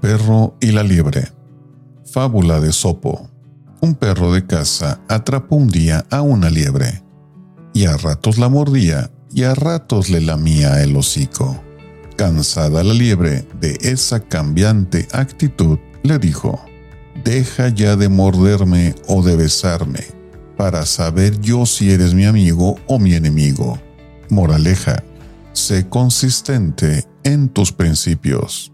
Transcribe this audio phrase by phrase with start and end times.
[0.00, 1.28] perro y la liebre.
[2.10, 3.28] Fábula de Sopo.
[3.80, 7.02] Un perro de caza atrapó un día a una liebre,
[7.72, 11.62] y a ratos la mordía y a ratos le lamía el hocico.
[12.16, 16.60] Cansada la liebre de esa cambiante actitud, le dijo,
[17.24, 20.04] Deja ya de morderme o de besarme,
[20.56, 23.78] para saber yo si eres mi amigo o mi enemigo.
[24.28, 25.04] Moraleja,
[25.52, 28.72] sé consistente en tus principios.